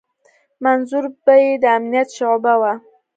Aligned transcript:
منظور 0.65 1.05
به 1.25 1.33
يې 1.43 1.51
د 1.63 1.65
امنيت 1.77 2.09
شعبه 2.17 2.53
وه. 2.61 2.73